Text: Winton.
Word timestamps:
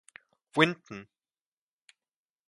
Winton. 0.55 1.07